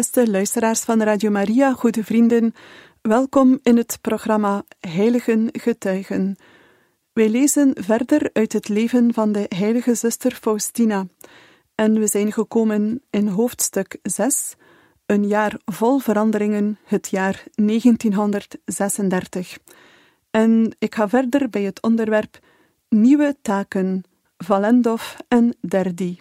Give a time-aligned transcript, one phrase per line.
[0.00, 2.54] Beste luisteraars van Radio Maria, goede vrienden,
[3.00, 6.36] welkom in het programma Heiligen Getuigen.
[7.12, 11.06] Wij lezen verder uit het leven van de heilige zuster Faustina
[11.74, 14.54] en we zijn gekomen in hoofdstuk 6,
[15.06, 19.58] een jaar vol veranderingen, het jaar 1936.
[20.30, 22.38] En ik ga verder bij het onderwerp
[22.88, 24.02] Nieuwe taken,
[24.36, 26.20] Valendov en Derdi.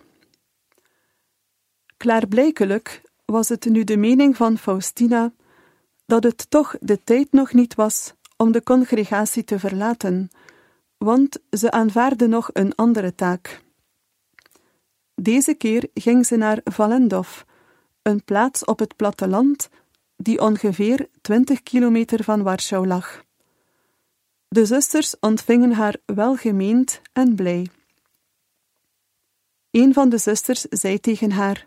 [1.97, 5.33] Klaarblijkelijk was het nu de mening van Faustina
[6.05, 10.29] dat het toch de tijd nog niet was om de congregatie te verlaten,
[10.97, 13.61] want ze aanvaarde nog een andere taak.
[15.15, 17.41] Deze keer ging ze naar Valendov,
[18.01, 19.69] een plaats op het platteland
[20.15, 23.23] die ongeveer twintig kilometer van Warschau lag.
[24.47, 27.67] De zusters ontvingen haar welgemeend en blij.
[29.71, 31.65] Een van de zusters zei tegen haar: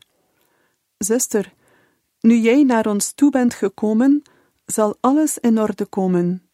[1.03, 1.53] Zuster,
[2.21, 4.23] nu jij naar ons toe bent gekomen,
[4.67, 6.49] zal alles in orde komen.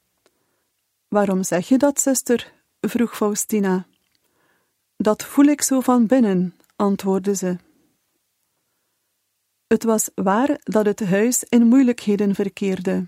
[1.08, 2.52] Waarom zeg je dat, zuster?
[2.80, 3.86] vroeg Faustina.
[4.96, 7.56] Dat voel ik zo van binnen, antwoordde ze.
[9.66, 13.06] Het was waar dat het huis in moeilijkheden verkeerde.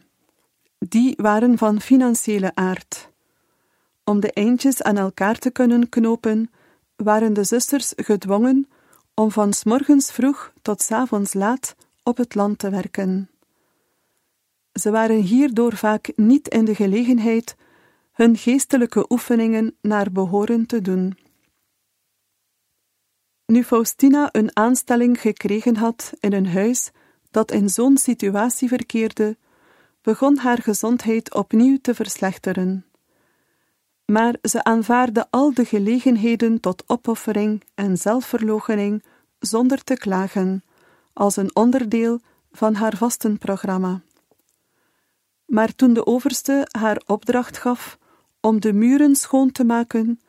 [0.78, 3.08] Die waren van financiële aard.
[4.05, 6.50] Om de eindjes aan elkaar te kunnen knopen,
[6.96, 8.68] waren de zusters gedwongen
[9.21, 13.31] om van s morgens vroeg tot s avonds laat op het land te werken.
[14.73, 17.57] Ze waren hierdoor vaak niet in de gelegenheid
[18.13, 21.19] hun geestelijke oefeningen naar behoren te doen.
[23.47, 26.91] Nu Faustina een aanstelling gekregen had in een huis
[27.30, 29.36] dat in zo'n situatie verkeerde,
[30.03, 32.85] begon haar gezondheid opnieuw te verslechteren.
[34.05, 39.03] Maar ze aanvaarde al de gelegenheden tot opoffering en zelfverloochening
[39.40, 40.64] zonder te klagen,
[41.12, 42.20] als een onderdeel
[42.52, 44.02] van haar vastenprogramma.
[45.45, 47.98] Maar toen de overste haar opdracht gaf
[48.40, 50.20] om de muren schoon te maken,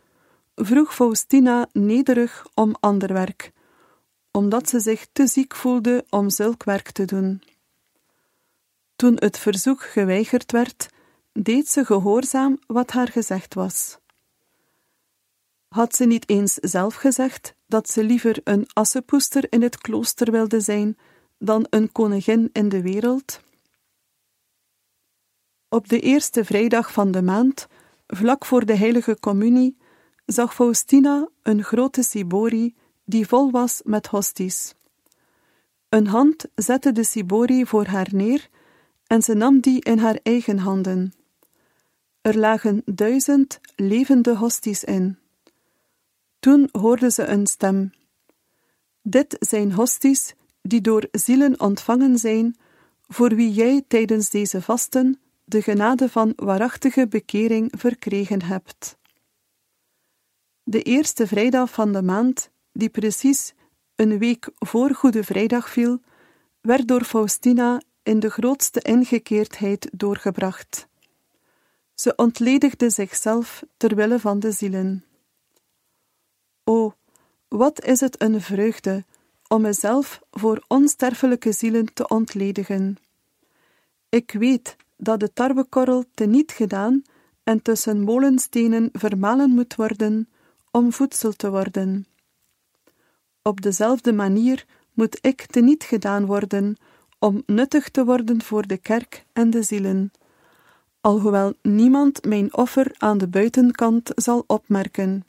[0.56, 3.52] vroeg Faustina nederig om ander werk,
[4.32, 7.42] omdat ze zich te ziek voelde om zulk werk te doen.
[8.96, 10.90] Toen het verzoek geweigerd werd,
[11.34, 13.98] deed ze gehoorzaam wat haar gezegd was.
[15.68, 20.60] Had ze niet eens zelf gezegd dat ze liever een assenpoester in het klooster wilde
[20.60, 20.98] zijn
[21.38, 23.42] dan een koningin in de wereld?
[25.70, 27.68] Op de eerste vrijdag van de maand,
[28.08, 29.78] vlak voor de heilige communie,
[30.26, 34.76] zag Faustina een grote cibori die vol was met hosties.
[35.90, 38.50] Een hand zette de cibori voor haar neer
[39.08, 41.14] en ze nam die in haar eigen handen.
[42.22, 45.21] Er lagen duizend levende hosties in.
[46.42, 47.94] Toen hoorde ze een stem.
[49.02, 52.56] Dit zijn hosties die door zielen ontvangen zijn,
[53.08, 58.98] voor wie jij tijdens deze vasten de genade van waarachtige bekering verkregen hebt.
[60.64, 63.54] De eerste vrijdag van de maand, die precies
[63.96, 66.00] een week voor Goede Vrijdag viel,
[66.62, 70.88] werd door Faustina in de grootste ingekeerdheid doorgebracht.
[71.94, 75.06] Ze ontledigde zichzelf ter wille van de zielen.
[76.72, 76.94] O,
[77.48, 79.04] wat is het een vreugde
[79.48, 82.98] om mezelf voor onsterfelijke zielen te ontledigen.
[84.10, 87.02] Ik weet dat de tarwekorrel teniet gedaan
[87.44, 90.30] en tussen molenstenen vermalen moet worden
[90.72, 92.06] om voedsel te worden.
[93.42, 96.78] Op dezelfde manier moet ik teniet gedaan worden
[97.20, 100.12] om nuttig te worden voor de kerk en de zielen,
[101.02, 105.26] alhoewel niemand mijn offer aan de buitenkant zal opmerken.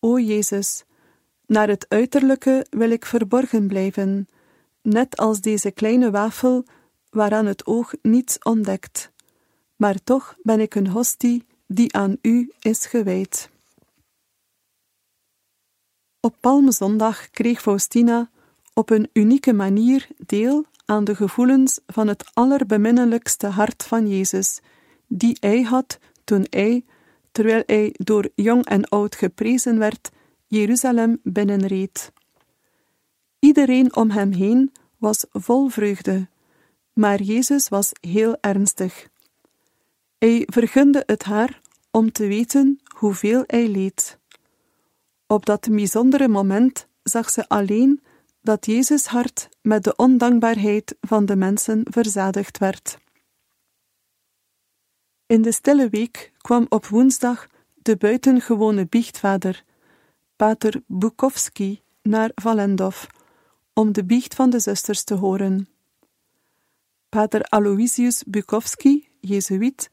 [0.00, 0.84] O Jezus,
[1.46, 4.28] naar het uiterlijke wil ik verborgen blijven,
[4.82, 6.64] net als deze kleine wafel
[7.10, 9.10] waaraan het oog niets ontdekt.
[9.76, 13.50] Maar toch ben ik een hostie die aan u is gewijd.
[16.20, 18.30] Op Palmzondag kreeg Faustina
[18.74, 24.60] op een unieke manier deel aan de gevoelens van het allerbeminnelijkste hart van Jezus,
[25.06, 26.84] die hij had toen hij,
[27.32, 30.10] terwijl hij door jong en oud geprezen werd,
[30.46, 32.12] Jeruzalem binnenreed.
[33.38, 36.28] Iedereen om hem heen was vol vreugde,
[36.92, 39.08] maar Jezus was heel ernstig.
[40.18, 41.60] Hij vergunde het haar
[41.90, 44.18] om te weten hoeveel hij leed.
[45.26, 48.00] Op dat bijzondere moment zag ze alleen
[48.42, 52.98] dat Jezus hart met de ondankbaarheid van de mensen verzadigd werd.
[55.30, 57.46] In de stille week kwam op woensdag
[57.82, 59.64] de buitengewone biechtvader,
[60.36, 63.04] pater Bukowski, naar Valendov,
[63.72, 65.68] om de biecht van de zusters te horen.
[67.08, 69.90] Pater Aloysius Bukowski, jezuïet,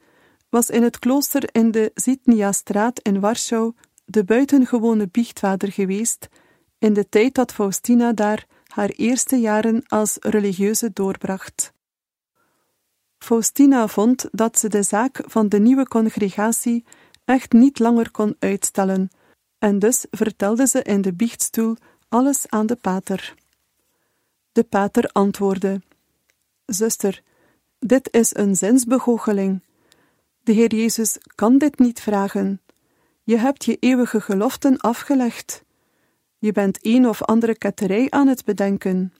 [0.48, 3.74] was in het klooster in de Zitnia-straat in Warschau
[4.04, 6.28] de buitengewone biechtvader geweest
[6.78, 11.72] in de tijd dat Faustina daar haar eerste jaren als religieuze doorbracht.
[13.18, 16.84] Faustina vond dat ze de zaak van de nieuwe congregatie
[17.24, 19.10] echt niet langer kon uitstellen,
[19.58, 21.76] en dus vertelde ze in de biechtstoel
[22.08, 23.34] alles aan de pater.
[24.52, 25.82] De pater antwoordde:
[26.66, 27.22] Zuster,
[27.78, 29.62] dit is een zinsbegoocheling.
[30.42, 32.60] De Heer Jezus kan dit niet vragen.
[33.22, 35.64] Je hebt je eeuwige geloften afgelegd.
[36.38, 39.12] Je bent een of andere ketterij aan het bedenken.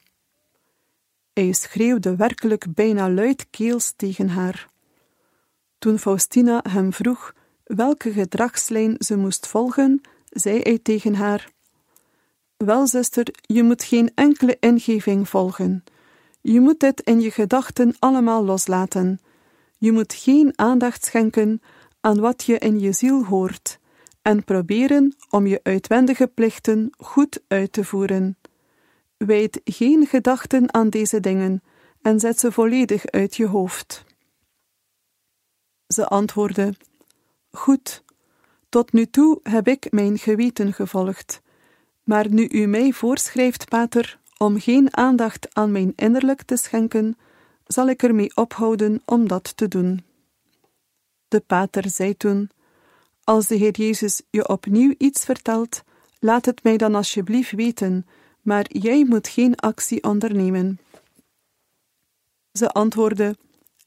[1.39, 4.69] Hij schreeuwde werkelijk bijna luidkeels tegen haar.
[5.79, 10.01] Toen Faustina hem vroeg welke gedragslijn ze moest volgen,
[10.31, 11.51] zei hij tegen haar:
[12.57, 15.85] Wel, zuster, je moet geen enkele ingeving volgen.
[16.41, 19.21] Je moet dit in je gedachten allemaal loslaten.
[19.79, 21.63] Je moet geen aandacht schenken
[22.01, 23.79] aan wat je in je ziel hoort
[24.23, 28.38] en proberen om je uitwendige plichten goed uit te voeren.
[29.19, 31.63] Wijd geen gedachten aan deze dingen
[32.03, 34.05] en zet ze volledig uit je hoofd.
[35.87, 36.75] Ze antwoordde:
[37.51, 38.05] Goed,
[38.69, 41.41] tot nu toe heb ik mijn geweten gevolgd,
[42.03, 47.19] maar nu u mij voorschrijft, pater, om geen aandacht aan mijn innerlijk te schenken,
[47.67, 50.05] zal ik ermee ophouden om dat te doen.
[51.29, 52.51] De pater zei toen:
[53.25, 55.83] Als de Heer Jezus je opnieuw iets vertelt,
[56.19, 58.07] laat het mij dan alsjeblieft weten,
[58.49, 60.79] maar jij moet geen actie ondernemen.
[62.53, 63.37] Ze antwoordde: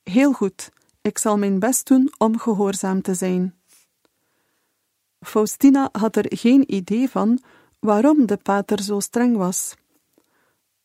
[0.04, 0.70] Heel goed,
[1.02, 3.56] ik zal mijn best doen om gehoorzaam te zijn.
[5.20, 7.40] Faustina had er geen idee van
[7.80, 9.74] waarom de pater zo streng was.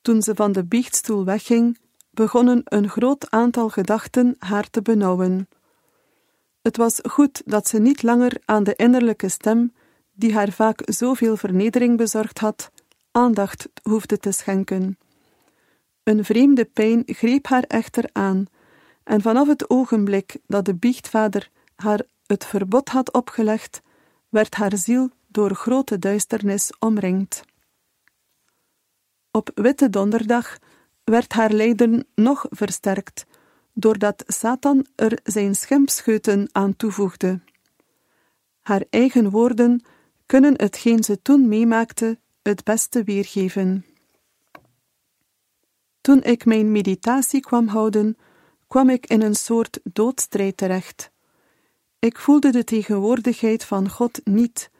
[0.02, 1.78] Toen ze van de biechtstoel wegging,
[2.10, 5.48] begonnen een groot aantal gedachten haar te benauwen.
[6.62, 9.72] Het was goed dat ze niet langer aan de innerlijke stem,
[10.12, 12.70] die haar vaak zoveel vernedering bezorgd had,
[13.16, 14.98] aandacht hoefde te schenken.
[16.02, 18.46] Een vreemde pijn greep haar echter aan,
[19.04, 23.82] en vanaf het ogenblik dat de biechtvader haar het verbod had opgelegd,
[24.28, 27.42] werd haar ziel door grote duisternis omringd.
[29.30, 30.58] Op Witte Donderdag
[31.04, 33.26] werd haar lijden nog versterkt,
[33.72, 37.40] doordat Satan er zijn schimpscheuten aan toevoegde.
[38.60, 39.84] Haar eigen woorden
[40.26, 43.84] kunnen hetgeen ze toen meemaakte het beste weergeven.
[46.00, 48.16] Toen ik mijn meditatie kwam houden,
[48.66, 51.10] kwam ik in een soort doodstrijd terecht.
[51.98, 54.70] Ik voelde de tegenwoordigheid van God niet,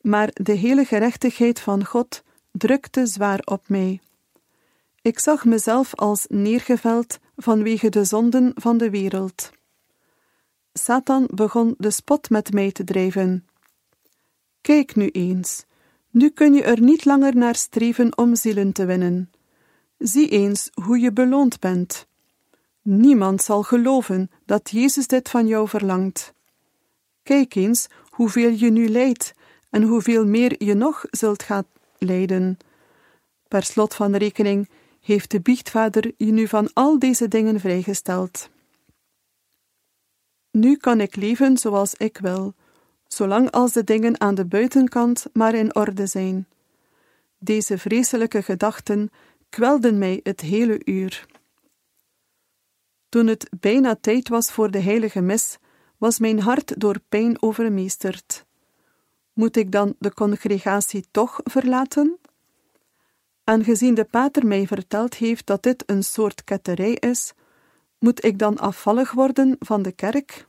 [0.00, 4.00] maar de hele gerechtigheid van God drukte zwaar op mij.
[5.02, 9.50] Ik zag mezelf als neergeveld vanwege de zonden van de wereld.
[10.72, 13.46] Satan begon de spot met mij te drijven.
[14.60, 15.64] Kijk nu eens,
[16.12, 19.30] nu kun je er niet langer naar streven om zielen te winnen.
[19.98, 22.06] Zie eens hoe je beloond bent.
[22.82, 26.34] Niemand zal geloven dat Jezus dit van jou verlangt.
[27.22, 29.34] Kijk eens hoeveel je nu lijdt
[29.70, 31.64] en hoeveel meer je nog zult gaan
[31.98, 32.58] lijden.
[33.48, 34.68] Per slot van rekening
[35.00, 38.50] heeft de biechtvader je nu van al deze dingen vrijgesteld.
[40.50, 42.54] Nu kan ik leven zoals ik wil,
[43.12, 46.46] zolang als de dingen aan de buitenkant maar in orde zijn.
[47.38, 49.10] Deze vreselijke gedachten
[49.48, 51.26] kwelden mij het hele uur.
[53.08, 55.58] Toen het bijna tijd was voor de heilige mis,
[55.98, 58.44] was mijn hart door pijn overmeesterd.
[59.32, 62.18] Moet ik dan de congregatie toch verlaten?
[63.44, 67.32] Aangezien de pater mij verteld heeft dat dit een soort ketterij is,
[67.98, 70.46] moet ik dan afvallig worden van de kerk?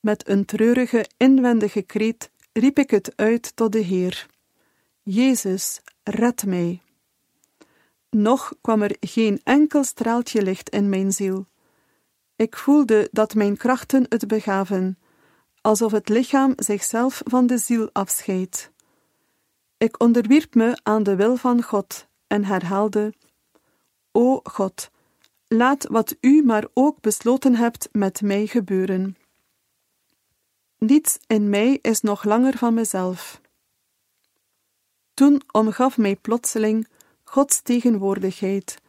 [0.00, 4.26] Met een treurige inwendige kreet riep ik het uit tot de Heer:
[5.02, 6.82] Jezus, red mij.
[8.10, 11.46] Nog kwam er geen enkel straaltje licht in mijn ziel.
[12.36, 14.98] Ik voelde dat mijn krachten het begaven,
[15.60, 18.70] alsof het lichaam zichzelf van de ziel afscheidt.
[19.78, 23.14] Ik onderwierp me aan de wil van God en herhaalde:
[24.12, 24.90] O God,
[25.48, 29.16] laat wat u maar ook besloten hebt met mij gebeuren.
[30.80, 33.40] Niets in mij is nog langer van mezelf.
[35.14, 36.88] Toen omgaf mij plotseling
[37.24, 38.80] Gods tegenwoordigheid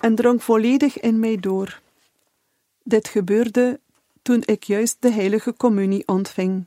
[0.00, 1.80] en drong volledig in mij door.
[2.82, 3.80] Dit gebeurde
[4.22, 6.64] toen ik juist de heilige communie ontving.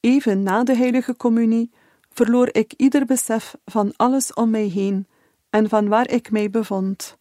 [0.00, 1.70] Even na de heilige communie
[2.10, 5.06] verloor ik ieder besef van alles om mij heen
[5.50, 7.16] en van waar ik mij bevond.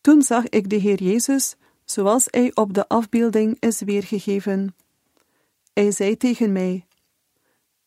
[0.00, 4.76] Toen zag ik de Heer Jezus zoals hij op de afbeelding is weergegeven.
[5.72, 6.86] Hij zei tegen mij: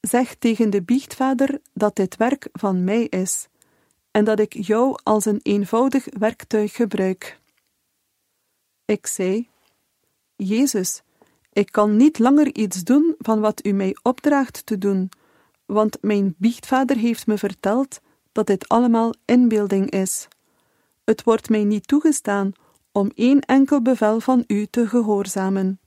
[0.02, 3.48] Zeg tegen de biechtvader dat dit werk van mij is
[4.12, 7.40] en dat ik jou als een eenvoudig werktuig gebruik.
[8.86, 9.50] Ik zei:
[10.36, 11.02] Jezus,
[11.54, 15.10] ik kan niet langer iets doen van wat u mij opdraagt te doen,
[15.66, 18.00] want mijn biechtvader heeft me verteld
[18.32, 20.28] dat dit allemaal inbeelding is.
[21.04, 22.52] Het wordt mij niet toegestaan
[22.96, 25.80] om één enkel bevel van u te gehoorzamen.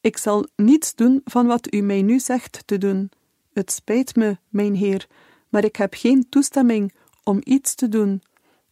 [0.00, 3.10] Ik zal niets doen van wat u mij nu zegt te doen.
[3.52, 5.06] Het spijt me, mijn Heer,
[5.48, 6.94] maar ik heb geen toestemming
[7.24, 8.22] om iets te doen,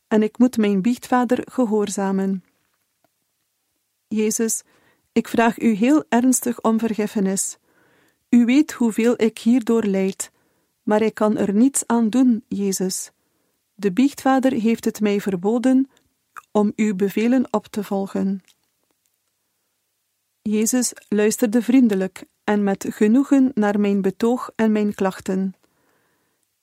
[0.08, 2.44] en ik moet mijn biechtvader gehoorzamen.
[4.08, 4.62] Jezus,
[5.12, 7.58] ik vraag u heel ernstig om vergiffenis.
[8.28, 10.30] U weet hoeveel ik hierdoor lijd,
[10.82, 13.10] maar ik kan er niets aan doen, Jezus.
[13.74, 15.88] De biechtvader heeft het mij verboden
[16.54, 18.42] om uw bevelen op te volgen.
[20.42, 25.54] Jezus luisterde vriendelijk en met genoegen naar mijn betoog en mijn klachten.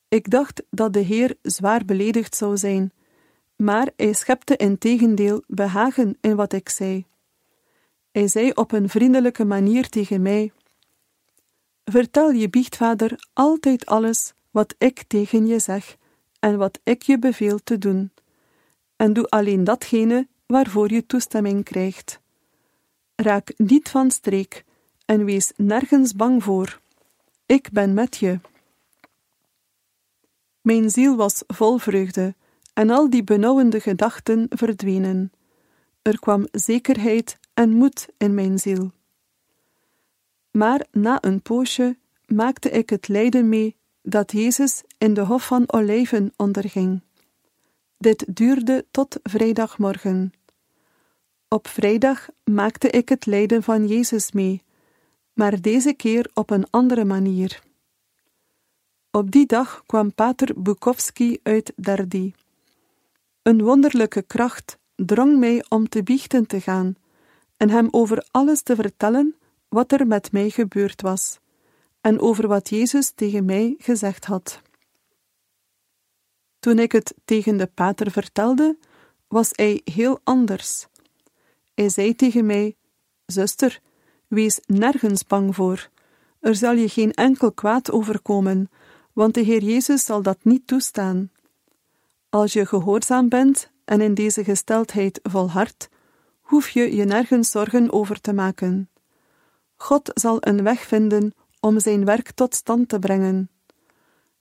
[0.08, 2.92] Ik dacht dat de Heer zwaar beledigd zou zijn,
[3.56, 7.06] maar hij schepte in tegendeel behagen in wat ik zei.
[8.12, 10.52] Hij zei op een vriendelijke manier tegen mij:
[11.86, 15.98] Vertel je biechtvader altijd alles wat ik tegen je zeg
[16.40, 18.12] en wat ik je beveel te doen,
[19.02, 22.20] en doe alleen datgene waarvoor je toestemming krijgt.
[23.16, 24.66] Raak niet van streek
[25.06, 26.80] en wees nergens bang voor.
[27.46, 28.40] Ik ben met je.
[30.62, 32.36] Mijn ziel was vol vreugde
[32.74, 35.32] en al die benauwende gedachten verdwenen.
[36.02, 38.92] Er kwam zekerheid en moed in mijn ziel.
[40.52, 45.64] Maar na een poosje maakte ik het lijden mee dat Jezus in de Hof van
[45.72, 47.02] Olijven onderging.
[48.02, 50.34] Dit duurde tot vrijdagmorgen.
[51.48, 54.64] Op vrijdag maakte ik het lijden van Jezus mee,
[55.34, 57.62] maar deze keer op een andere manier.
[59.12, 62.34] Op die dag kwam Pater Bukowski uit Dardi.
[63.42, 66.96] Een wonderlijke kracht drong mij om te biechten te gaan
[67.58, 69.36] en hem over alles te vertellen
[69.68, 71.40] wat er met mij gebeurd was
[72.02, 74.62] en over wat Jezus tegen mij gezegd had.
[76.62, 78.78] Toen ik het tegen de pater vertelde,
[79.28, 80.88] was hij heel anders.
[81.74, 82.76] Hij zei tegen mij:
[83.26, 83.82] Zuster,
[84.28, 85.90] wees nergens bang voor.
[86.40, 88.70] Er zal je geen enkel kwaad overkomen,
[89.14, 91.32] want de Heer Jezus zal dat niet toestaan.
[92.30, 95.90] Als je gehoorzaam bent en in deze gesteldheid volhardt,
[96.42, 98.90] hoef je je nergens zorgen over te maken.
[99.76, 103.50] God zal een weg vinden om zijn werk tot stand te brengen.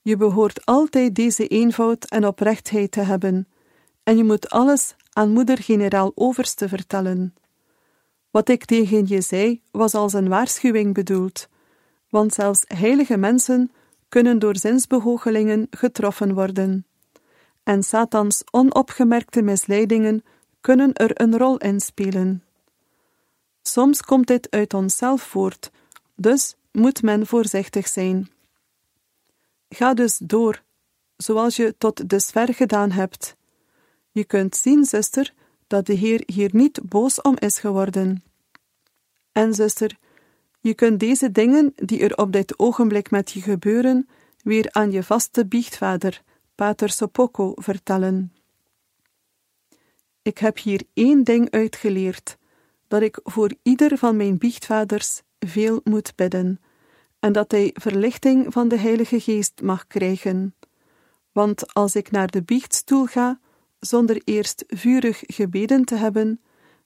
[0.01, 3.47] Je behoort altijd deze eenvoud en oprechtheid te hebben,
[4.03, 7.33] en je moet alles aan moeder-generaal Overste vertellen.
[8.31, 11.47] Wat ik tegen je zei, was als een waarschuwing bedoeld,
[12.09, 13.71] want zelfs heilige mensen
[14.09, 16.85] kunnen door zinsbehoogelingen getroffen worden.
[17.63, 20.23] En Satans onopgemerkte misleidingen
[20.61, 22.43] kunnen er een rol in spelen.
[23.61, 25.71] Soms komt dit uit onszelf voort,
[26.15, 28.29] dus moet men voorzichtig zijn.
[29.73, 30.63] Ga dus door,
[31.17, 33.35] zoals je tot dusver gedaan hebt.
[34.11, 35.33] Je kunt zien, zuster,
[35.67, 38.23] dat de Heer hier niet boos om is geworden.
[39.31, 39.97] En zuster,
[40.59, 44.09] je kunt deze dingen die er op dit ogenblik met je gebeuren,
[44.43, 46.21] weer aan je vaste biechtvader,
[46.55, 48.33] Pater Sopoko, vertellen.
[50.21, 52.37] Ik heb hier één ding uitgeleerd:
[52.87, 56.59] dat ik voor ieder van mijn biechtvaders veel moet bidden,
[57.21, 60.55] en dat hij verlichting van de Heilige Geest mag krijgen.
[61.31, 63.39] Want als ik naar de biechtstoel ga,
[63.79, 66.41] zonder eerst vurig gebeden te hebben,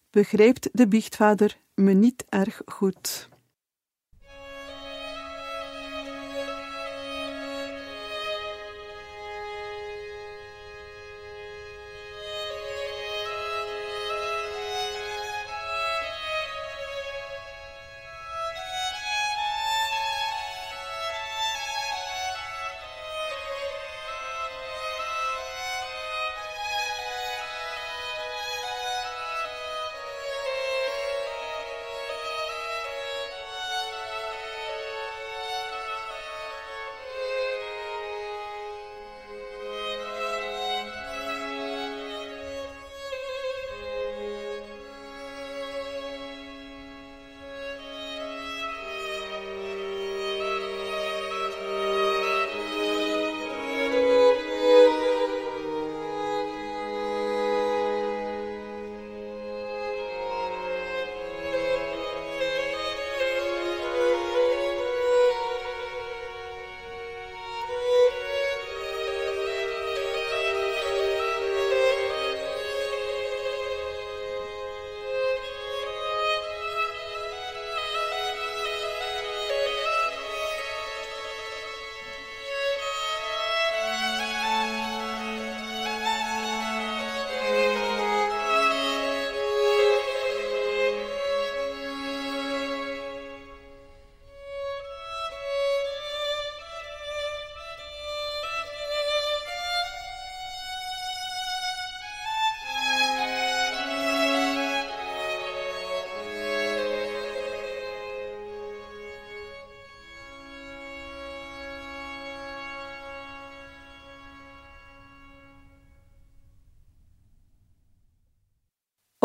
[0.10, 3.30] begrijpt de biechtvader me niet erg goed.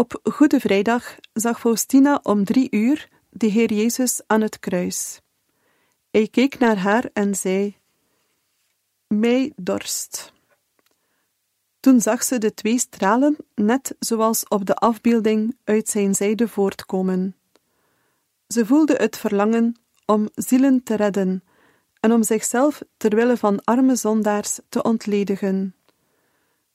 [0.00, 5.20] Op Goede Vrijdag zag Faustina om drie uur de Heer Jezus aan het kruis.
[6.10, 7.76] Hij keek naar haar en zei:
[9.06, 10.32] Mij dorst.
[11.80, 17.36] Toen zag ze de twee stralen, net zoals op de afbeelding, uit zijn zijde voortkomen.
[18.48, 21.44] Ze voelde het verlangen om zielen te redden
[22.00, 25.74] en om zichzelf ter wille van arme zondaars te ontledigen.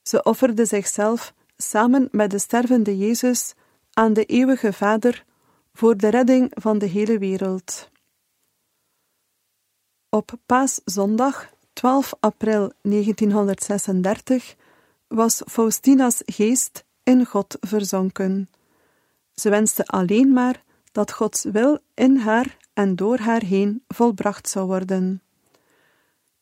[0.02, 3.54] Ze offerde zichzelf samen met de stervende Jezus
[3.94, 5.26] aan de eeuwige Vader
[5.74, 7.90] voor de redding van de hele wereld.
[10.10, 14.56] Op Paaszondag 12 april 1936
[15.08, 18.50] was Faustina's geest in God verzonken.
[19.34, 24.66] Ze wenste alleen maar dat Gods wil in haar en door haar heen volbracht zou
[24.66, 25.22] worden.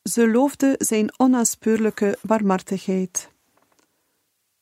[0.02, 3.33] Ze loofde zijn onnaspeurlijke barmhartigheid.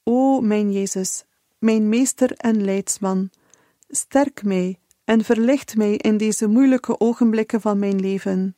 [0.05, 1.25] O mijn Jezus,
[1.59, 3.31] mijn meester en leidsman,
[3.88, 8.57] sterk mij en verlicht mij in deze moeilijke ogenblikken van mijn leven.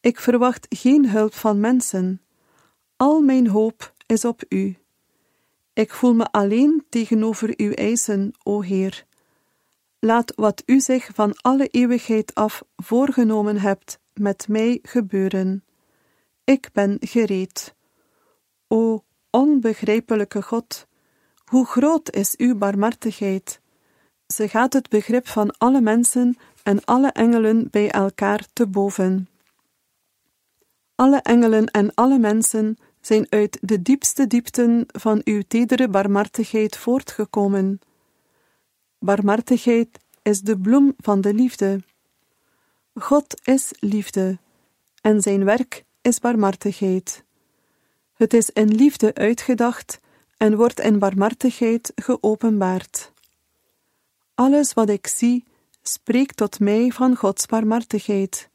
[0.00, 2.20] Ik verwacht geen hulp van mensen.
[2.96, 4.76] Al mijn hoop is op U.
[5.72, 9.04] Ik voel me alleen tegenover Uw eisen, o Heer.
[9.98, 15.64] Laat wat U zich van alle eeuwigheid af voorgenomen hebt met mij gebeuren.
[16.44, 17.74] Ik ben gereed.
[18.68, 20.86] O onbegrijpelijke God,
[21.44, 23.60] hoe groot is uw barmhartigheid!
[24.26, 29.28] Ze gaat het begrip van alle mensen en alle engelen bij elkaar te boven.
[30.94, 37.80] Alle engelen en alle mensen zijn uit de diepste diepten van uw tedere barmhartigheid voortgekomen.
[38.98, 41.80] Barmhartigheid is de bloem van de liefde.
[42.94, 44.38] God is liefde,
[45.00, 47.24] en zijn werk is barmhartigheid.
[48.20, 50.00] Het is in liefde uitgedacht
[50.36, 53.12] en wordt in barmhartigheid geopenbaard.
[54.34, 55.44] Alles wat ik zie,
[55.82, 58.48] spreekt tot mij van Gods barmhartigheid.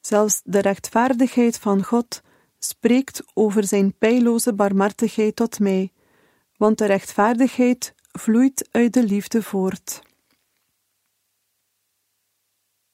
[0.00, 2.22] Zelfs de rechtvaardigheid van God
[2.58, 5.92] spreekt over zijn pijloze barmhartigheid tot mij,
[6.56, 10.02] want de rechtvaardigheid vloeit uit de liefde voort.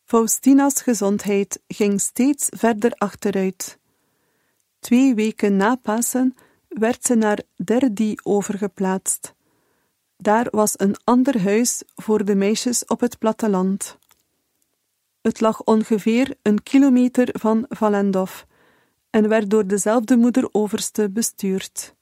[0.04, 3.78] Faustina's gezondheid ging steeds verder achteruit.
[4.84, 6.36] Twee weken na Pasen
[6.68, 9.34] werd ze naar Derdi overgeplaatst.
[10.16, 13.98] Daar was een ander huis voor de meisjes op het platteland.
[15.20, 18.42] Het lag ongeveer een kilometer van Valendov
[19.10, 21.94] en werd door dezelfde moeder-overste bestuurd.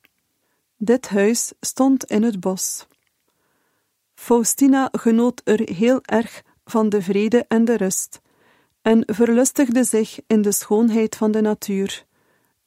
[0.76, 2.86] Dit huis stond in het bos.
[4.14, 8.20] Faustina genoot er heel erg van de vrede en de rust,
[8.80, 12.06] en verlustigde zich in de schoonheid van de natuur,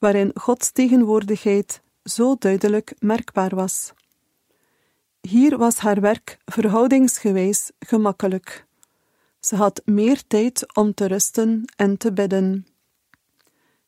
[0.06, 3.92] waarin Gods tegenwoordigheid zo duidelijk merkbaar was.
[5.20, 8.66] Hier was haar werk verhoudingsgewijs gemakkelijk.
[9.40, 12.66] Ze had meer tijd om te rusten en te bidden.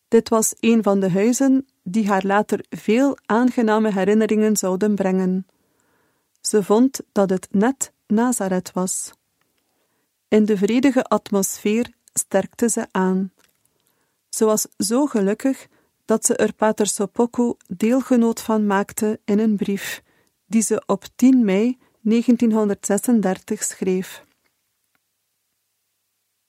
[0.08, 5.46] Dit was een van de huizen die haar later veel aangename herinneringen zouden brengen.
[6.40, 9.12] Ze vond dat het net Nazareth was.
[10.28, 13.32] In de vredige atmosfeer sterkte ze aan.
[14.28, 15.68] Ze was zo gelukkig
[16.08, 20.02] dat ze er Pater Sopoku deelgenoot van maakte in een brief,
[20.46, 24.24] die ze op 10 mei 1936 schreef.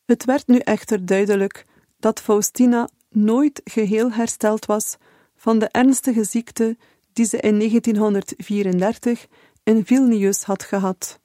[0.05, 1.65] Het werd nu echter duidelijk
[1.97, 4.97] dat Faustina nooit geheel hersteld was
[5.35, 6.77] van de ernstige ziekte
[7.13, 9.27] die ze in 1934
[9.63, 11.19] in Vilnius had gehad.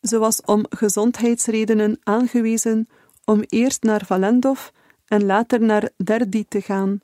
[0.00, 2.88] Ze was om gezondheidsredenen aangewezen
[3.24, 4.68] om eerst naar Valendov
[5.06, 7.00] en later naar Derdi te gaan.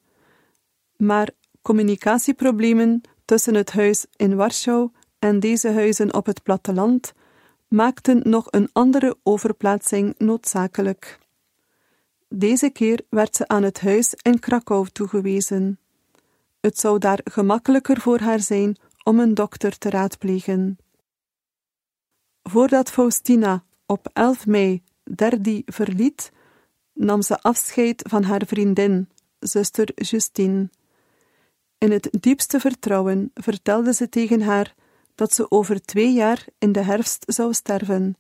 [0.97, 1.31] Maar
[1.63, 7.13] communicatieproblemen tussen het huis in Warschau en deze huizen op het platteland
[7.69, 11.19] maakten nog een andere overplaatsing noodzakelijk.
[12.29, 15.79] Deze keer werd ze aan het huis in Krakau toegewezen.
[16.61, 20.79] Het zou daar gemakkelijker voor haar zijn om een dokter te raadplegen.
[22.43, 26.33] Voordat Faustina op 11 mei Derdi verliet,
[26.93, 30.71] nam ze afscheid van haar vriendin, zuster Justine.
[31.83, 34.75] In het diepste vertrouwen vertelde ze tegen haar
[35.15, 38.17] dat ze over twee jaar in de herfst zou sterven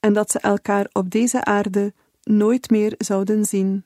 [0.00, 3.84] en dat ze elkaar op deze aarde nooit meer zouden zien.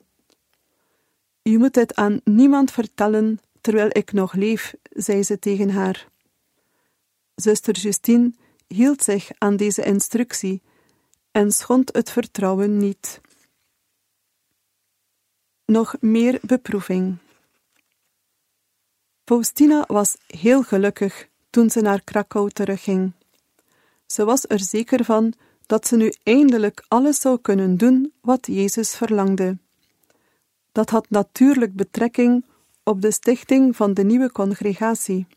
[1.41, 6.07] Je moet het aan niemand vertellen terwijl ik nog leef, zei ze tegen haar.
[7.35, 8.33] Zuster Justine
[8.67, 10.61] hield zich aan deze instructie
[11.31, 13.21] en schond het vertrouwen niet.
[15.65, 17.17] Nog meer beproeving.
[19.25, 23.13] Faustina was heel gelukkig toen ze naar Krakau terugging.
[24.05, 25.33] Ze was er zeker van
[25.65, 29.57] dat ze nu eindelijk alles zou kunnen doen wat Jezus verlangde.
[30.71, 32.45] Dat had natuurlijk betrekking
[32.83, 35.27] op de stichting van de nieuwe congregatie.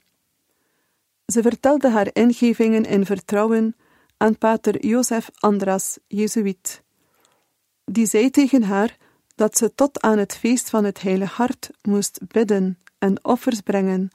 [1.27, 3.77] Ze vertelde haar ingevingen in vertrouwen
[4.17, 6.83] aan pater Jozef Andras, Jezuïet.
[7.85, 8.97] Die zei tegen haar
[9.35, 14.11] dat ze tot aan het feest van het Heilige Hart moest bidden en offers brengen,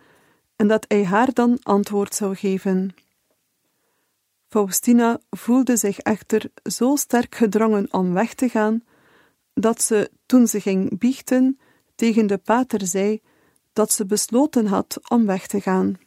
[0.56, 2.96] en dat hij haar dan antwoord zou geven.
[4.48, 8.84] Faustina voelde zich echter zo sterk gedrongen om weg te gaan,
[9.54, 11.60] dat ze, toen ze ging biechten,
[11.96, 13.22] tegen de pater zei
[13.74, 15.98] dat ze besloten had om weg te gaan.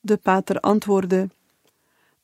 [0.00, 1.28] De pater antwoordde: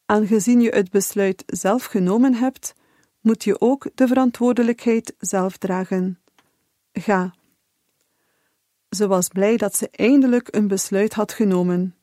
[0.07, 2.75] Aangezien je het besluit zelf genomen hebt,
[3.21, 6.19] moet je ook de verantwoordelijkheid zelf dragen.
[6.93, 7.41] Ga.
[8.97, 11.97] Ze was blij dat ze eindelijk een besluit had genomen.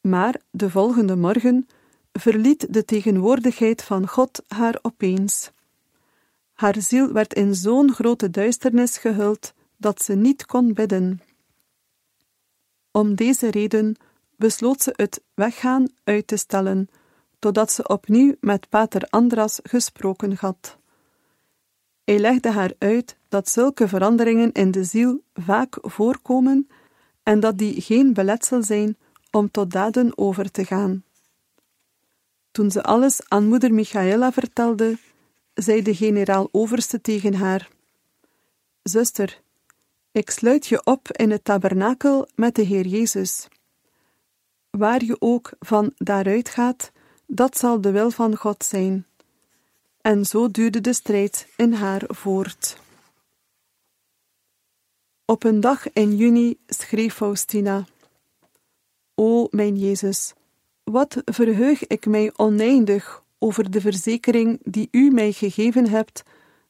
[0.00, 1.68] Maar de volgende morgen
[2.12, 5.50] verliet de tegenwoordigheid van God haar opeens.
[6.52, 11.20] Haar ziel werd in zo'n grote duisternis gehuld dat ze niet kon bidden.
[12.90, 13.96] Om deze reden
[14.36, 16.88] besloot ze het weggaan uit te stellen,
[17.38, 20.79] totdat ze opnieuw met pater Andras gesproken had.
[22.04, 26.68] Hij legde haar uit dat zulke veranderingen in de ziel vaak voorkomen
[27.22, 28.96] en dat die geen beletsel zijn
[29.30, 31.04] om tot daden over te gaan.
[32.50, 34.98] Toen ze alles aan moeder Michaela vertelde,
[35.54, 37.68] zei de generaal-overste tegen haar:
[38.82, 39.40] Zuster,
[40.12, 43.48] ik sluit je op in het tabernakel met de Heer Jezus.
[44.70, 46.92] Waar je ook van daaruit gaat,
[47.26, 49.06] dat zal de wil van God zijn.
[50.00, 52.78] En zo duurde de strijd in haar voort.
[55.24, 57.84] Op een dag in juni schreef Faustina:
[59.14, 60.32] O mijn Jezus,
[60.84, 66.22] wat verheug ik mij oneindig over de verzekering die u mij gegeven hebt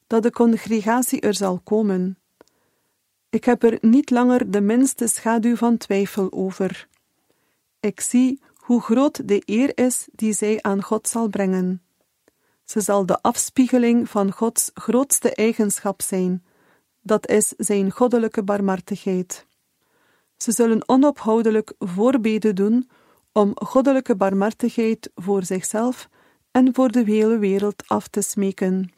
[0.07, 2.17] dat de congregatie er zal komen.
[3.29, 6.87] Ik heb er niet langer de minste schaduw van twijfel over.
[7.79, 11.81] Ik zie hoe groot de eer is die zij aan God zal brengen.
[12.71, 16.43] Ze zal de afspiegeling van Gods grootste eigenschap zijn,
[17.01, 19.45] dat is zijn goddelijke barmhartigheid.
[20.37, 22.89] Ze zullen onophoudelijk voorbeden doen
[23.31, 26.09] om goddelijke barmhartigheid voor zichzelf
[26.51, 28.91] en voor de hele wereld af te smeken.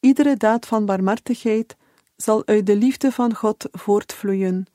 [0.00, 1.76] Iedere daad van barmhartigheid
[2.16, 4.66] zal uit de liefde van God voortvloeien,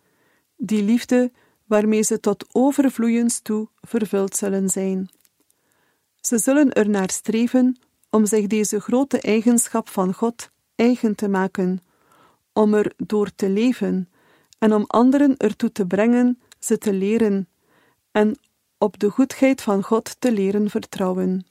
[0.55, 1.31] die liefde
[1.65, 5.09] waarmee ze tot overvloeiens toe vervuld zullen zijn.
[6.21, 11.79] Ze zullen er naar streven om zich deze grote eigenschap van God eigen te maken,
[12.53, 14.09] om er door te leven
[14.59, 17.47] en om anderen ertoe te brengen ze te leren
[18.11, 18.37] en
[18.77, 21.45] op de goedheid van God te leren vertrouwen.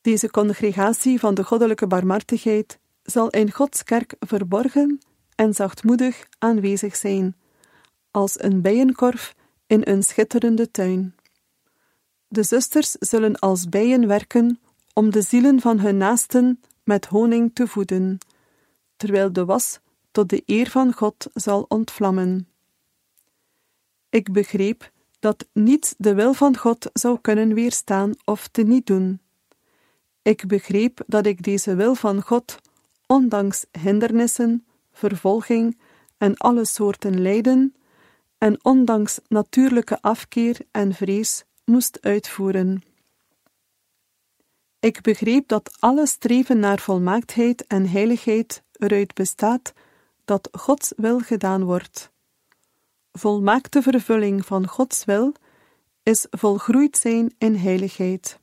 [0.00, 5.00] Deze congregatie van de goddelijke barmhartigheid zal in Gods kerk verborgen
[5.34, 7.36] en zachtmoedig aanwezig zijn,
[8.10, 9.34] als een bijenkorf
[9.66, 11.14] in een schitterende tuin.
[12.34, 14.60] De zusters zullen als bijen werken
[14.92, 18.18] om de zielen van hun naasten met honing te voeden,
[18.96, 22.48] terwijl de was tot de eer van God zal ontvlammen.
[24.10, 29.20] Ik begreep dat niets de wil van God zou kunnen weerstaan of te niet doen.
[30.22, 32.58] Ik begreep dat ik deze wil van God,
[33.06, 35.78] ondanks hindernissen, vervolging
[36.18, 37.74] en alle soorten lijden,
[38.38, 42.82] en ondanks natuurlijke afkeer en vrees, moest uitvoeren.
[44.80, 49.72] Ik begreep dat alle streven naar volmaaktheid en heiligheid eruit bestaat
[50.24, 52.12] dat Gods wil gedaan wordt
[53.18, 55.32] volmaakte vervulling van Gods wil
[56.02, 58.38] is volgroeid zijn in heiligheid.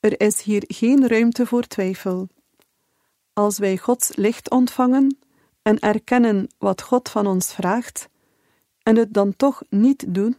[0.00, 2.28] Er is hier geen ruimte voor twijfel.
[3.32, 5.18] Als wij Gods licht ontvangen
[5.62, 8.08] en erkennen wat God van ons vraagt,
[8.82, 10.36] en het dan toch niet doen,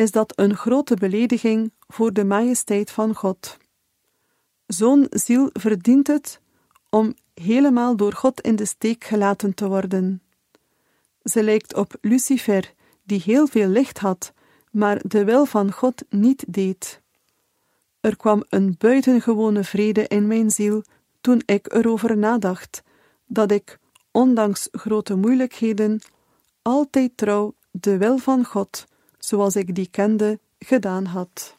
[0.00, 3.56] is dat een grote belediging voor de majesteit van God.
[4.66, 6.40] Zo'n ziel verdient het
[6.88, 10.22] om helemaal door God in de steek gelaten te worden.
[11.22, 14.32] Ze lijkt op Lucifer, die heel veel licht had,
[14.70, 17.00] maar de wil van God niet deed.
[18.00, 20.82] Er kwam een buitengewone vrede in mijn ziel
[21.20, 22.82] toen ik erover nadacht,
[23.26, 23.78] dat ik,
[24.10, 26.00] ondanks grote moeilijkheden,
[26.62, 28.88] altijd trouw de wil van God,
[29.24, 31.56] zoals ik die kende, gedaan had.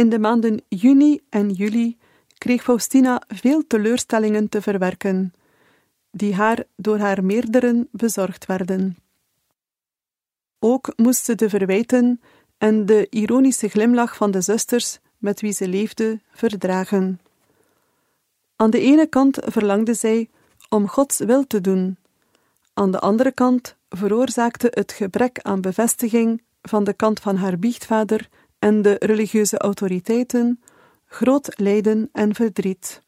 [0.00, 1.98] In de maanden juni en juli
[2.38, 5.32] kreeg Faustina veel teleurstellingen te verwerken,
[6.10, 8.96] die haar door haar meerderen bezorgd werden.
[10.58, 12.20] Ook moest ze de verwijten
[12.58, 17.20] en de ironische glimlach van de zusters met wie ze leefde verdragen.
[18.56, 20.30] Aan de ene kant verlangde zij
[20.68, 21.96] om Gods wil te doen,
[22.74, 28.28] aan de andere kant veroorzaakte het gebrek aan bevestiging van de kant van haar biechtvader
[28.60, 30.60] en de religieuze autoriteiten
[31.06, 33.02] groot lijden en verdriet.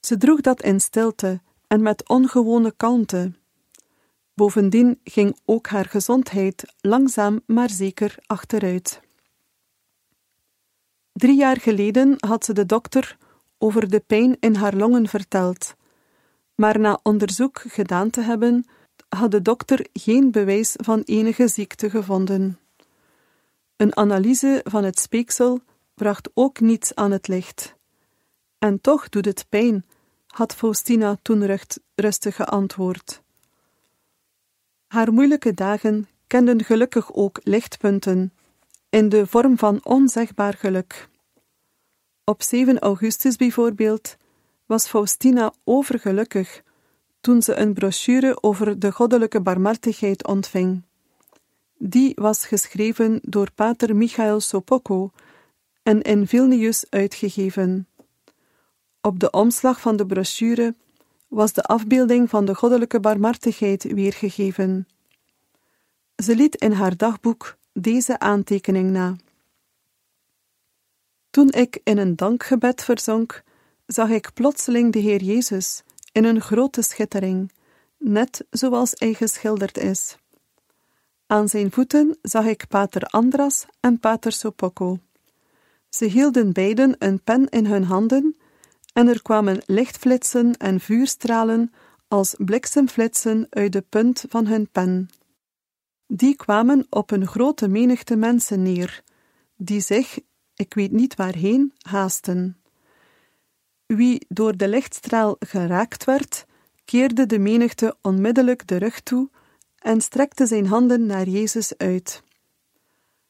[0.00, 3.32] Ze droeg dat in stilte en met ongewone kalmte.
[4.34, 9.00] Bovendien ging ook haar gezondheid langzaam maar zeker achteruit.
[11.12, 13.16] Drie jaar geleden had ze de dokter
[13.58, 15.74] over de pijn in haar longen verteld,
[16.54, 18.64] maar na onderzoek gedaan te hebben,
[19.08, 22.58] had de dokter geen bewijs van enige ziekte gevonden.
[23.76, 25.60] Een analyse van het speeksel
[25.94, 27.74] bracht ook niets aan het licht.
[28.58, 29.84] En toch doet het pijn,
[30.26, 31.58] had Faustina toen
[31.94, 33.22] rustig geantwoord.
[34.86, 38.32] Haar moeilijke dagen kenden gelukkig ook lichtpunten,
[38.88, 41.08] in de vorm van onzegbaar geluk.
[42.24, 44.16] Op 7 augustus bijvoorbeeld
[44.66, 46.62] was Faustina overgelukkig
[47.20, 50.82] toen ze een brochure over de goddelijke barmhartigheid ontving.
[51.78, 55.10] Die was geschreven door pater Michael Sopocco
[55.82, 57.88] en in Vilnius uitgegeven.
[59.00, 60.74] Op de omslag van de brochure
[61.28, 64.86] was de afbeelding van de goddelijke barmhartigheid weergegeven.
[66.16, 69.16] Ze liet in haar dagboek deze aantekening na.
[71.30, 73.42] Toen ik in een dankgebed verzonk,
[73.86, 77.52] zag ik plotseling de Heer Jezus in een grote schittering,
[77.98, 80.16] net zoals hij geschilderd is.
[81.26, 84.98] Aan zijn voeten zag ik pater Andras en pater Sopocco.
[85.88, 88.36] Ze hielden beiden een pen in hun handen
[88.92, 91.72] en er kwamen lichtflitsen en vuurstralen
[92.08, 95.08] als bliksemflitsen uit de punt van hun pen.
[96.06, 99.02] Die kwamen op een grote menigte mensen neer,
[99.56, 100.18] die zich,
[100.54, 102.56] ik weet niet waarheen, haasten.
[103.86, 106.46] Wie door de lichtstraal geraakt werd,
[106.84, 109.30] keerde de menigte onmiddellijk de rug toe
[109.86, 112.22] en strekte zijn handen naar Jezus uit.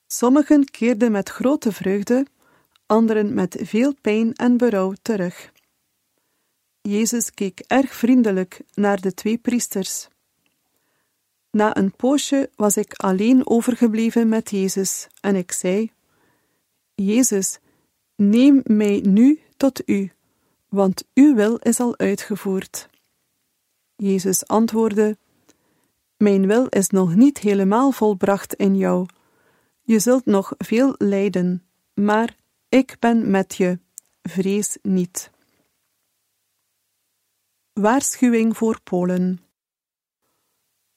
[0.06, 2.26] Sommigen keerden met grote vreugde,
[2.86, 5.52] anderen met veel pijn en berouw terug.
[6.80, 10.08] Jezus keek erg vriendelijk naar de twee priesters.
[11.50, 15.92] Na een poosje was ik alleen overgebleven met Jezus en ik zei:
[16.94, 17.58] Jezus,
[18.14, 20.12] neem mij nu tot u,
[20.68, 22.88] want uw wil is al uitgevoerd.
[23.96, 25.16] Jezus antwoordde:
[26.16, 29.07] Mijn wil is nog niet helemaal volbracht in jou.
[29.83, 32.37] Je zult nog veel lijden, maar
[32.68, 33.79] ik ben met je.
[34.22, 35.31] Vrees niet.
[37.72, 39.40] Waarschuwing voor Polen.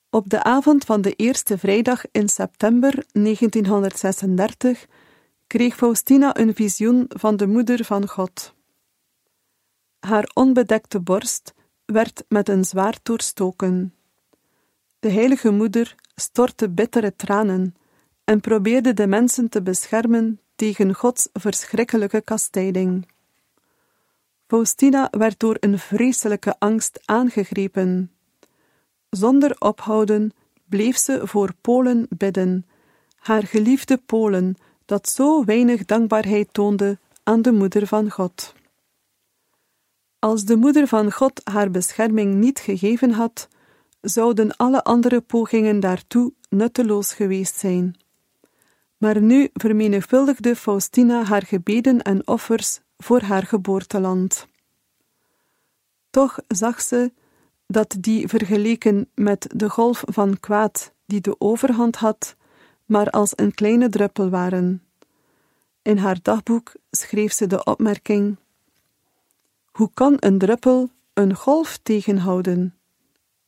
[0.10, 4.86] Op de avond van de eerste vrijdag in september 1936
[5.48, 8.54] kreeg Faustina een visioen van de Moeder van God.
[10.00, 11.54] Haar onbedekte borst
[11.86, 13.99] werd met een zwaard doorstoken.
[15.00, 17.76] De heilige moeder stortte bittere tranen
[18.24, 23.08] en probeerde de mensen te beschermen tegen Gods verschrikkelijke kastijding.
[24.48, 28.12] Faustina werd door een vreselijke angst aangegrepen.
[29.10, 30.32] Zonder ophouden
[30.66, 32.66] bleef ze voor Polen bidden,
[33.16, 38.54] haar geliefde Polen, dat zo weinig dankbaarheid toonde aan de Moeder van God.
[40.20, 43.48] Als de Moeder van God haar bescherming niet gegeven had,
[44.02, 47.96] zouden alle andere pogingen daartoe nutteloos geweest zijn.
[48.98, 54.48] Maar nu vermenigvuldigde Faustina haar gebeden en offers voor haar geboorteland.
[56.10, 57.12] Toch zag ze
[57.68, 62.36] dat die vergeleken met de golf van kwaad die de overhand had,
[62.86, 64.84] maar als een kleine druppel waren.
[65.82, 68.38] In haar dagboek schreef ze de opmerking:
[69.72, 72.79] Hoe kan een druppel een golf tegenhouden?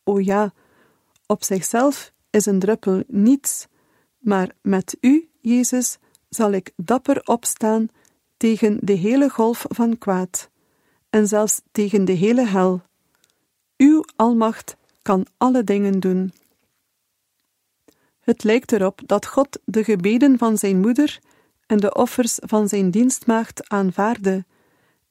[0.03, 0.53] O ja,
[1.25, 3.67] op zichzelf is een druppel niets,
[4.17, 5.97] maar met u, Jezus,
[6.29, 7.87] zal ik dapper opstaan
[8.37, 10.49] tegen de hele golf van kwaad,
[11.09, 12.81] en zelfs tegen de hele hel.
[13.77, 16.33] Uw almacht kan alle dingen doen.
[18.19, 21.19] Het lijkt erop dat God de gebeden van zijn moeder
[21.65, 24.45] en de offers van zijn dienstmaagd aanvaarde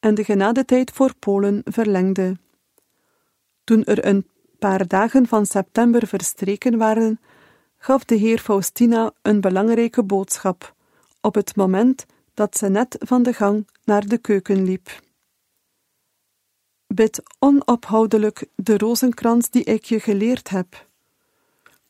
[0.00, 2.36] en de genadetijd voor Polen verlengde.
[3.64, 4.26] Toen er een
[4.60, 7.20] paar dagen van september verstreken waren,
[7.78, 10.74] gaf de heer Faustina een belangrijke boodschap,
[11.20, 15.00] op het moment dat ze net van de gang naar de keuken liep.
[16.86, 20.86] Bid onophoudelijk de rozenkrans die ik je geleerd heb.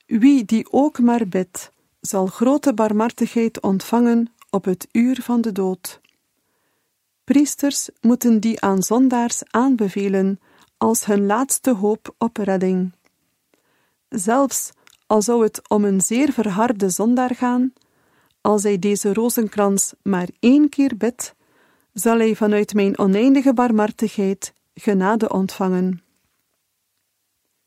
[0.07, 6.01] Wie die ook maar bidt, zal grote barmhartigheid ontvangen op het uur van de dood.
[7.25, 10.41] Priesters moeten die aan zondaars aanbevelen
[10.81, 12.93] als hun laatste hoop op redding.
[14.09, 14.71] Zelfs
[15.07, 17.73] al zou het om een zeer verharde zondaar gaan,
[18.41, 21.35] als hij deze rozenkrans maar één keer bidt,
[21.93, 26.03] zal hij vanuit mijn oneindige barmhartigheid genade ontvangen.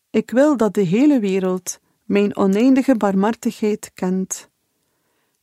[0.09, 4.49] Ik wil dat de hele wereld mijn oneindige barmhartigheid kent.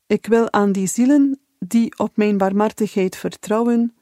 [0.07, 3.95] Ik wil aan die zielen die op mijn barmhartigheid vertrouwen,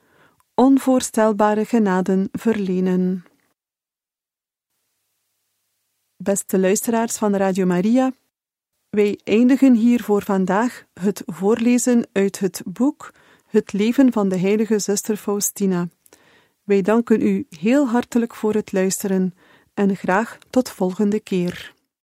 [0.54, 3.27] onvoorstelbare genaden verlenen.
[6.22, 8.12] Beste luisteraars van Radio Maria,
[8.90, 13.12] wij eindigen hier voor vandaag het voorlezen uit het boek
[13.46, 15.88] Het leven van de heilige zuster Faustina.
[16.64, 19.34] Wij danken u heel hartelijk voor het luisteren
[19.74, 21.74] en graag tot volgende keer.